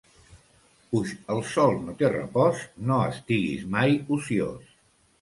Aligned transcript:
Puix 0.95 1.11
el 1.35 1.43
sol 1.51 1.77
no 1.83 1.95
té 2.01 2.11
repòs, 2.15 2.65
no 2.89 3.01
estiguis 3.13 3.71
mai 3.79 3.99
ociós. 4.21 4.79